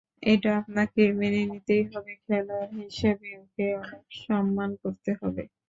এটা 0.23 0.49
আপনাকে 0.61 1.01
মেনে 1.19 1.41
নিতেই 1.51 1.83
হবে, 1.91 2.13
খেলোয়াড় 2.25 2.71
হিসেবেও 2.79 3.39
ওকে 3.43 3.65
অনেক 3.81 4.03
সম্মান 4.21 4.69
করতে 4.83 5.11
হবে। 5.19 5.43